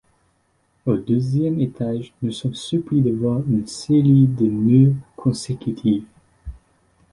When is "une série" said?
3.47-4.25